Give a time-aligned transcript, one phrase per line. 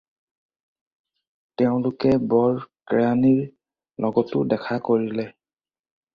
[1.63, 2.57] তেঁওলোকে বৰ
[2.93, 3.45] কেৰাণীৰ
[4.07, 5.29] লগতো দেখা কৰিলে।